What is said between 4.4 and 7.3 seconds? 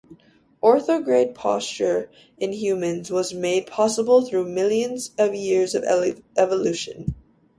millions of years of evolution.